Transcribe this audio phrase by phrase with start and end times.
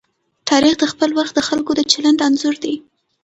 [0.49, 2.75] تاریخ د خپل وخت د خلکو د چلند انځور دی.